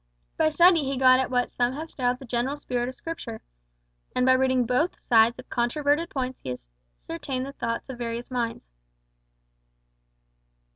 By 0.35 0.49
study 0.49 0.83
he 0.83 0.97
got 0.97 1.19
at 1.19 1.29
what 1.29 1.51
some 1.51 1.73
have 1.73 1.91
styled 1.91 2.17
the 2.17 2.25
general 2.25 2.57
spirit 2.57 2.89
of 2.89 2.95
Scripture, 2.95 3.39
and 4.15 4.25
by 4.25 4.33
reading 4.33 4.65
both 4.65 4.99
sides 4.99 5.37
of 5.37 5.47
controverted 5.49 6.09
points 6.09 6.39
he 6.43 6.57
ascertained 6.99 7.45
the 7.45 7.53
thoughts 7.53 7.87
of 7.87 7.99
various 7.99 8.31
minds. 8.31 8.65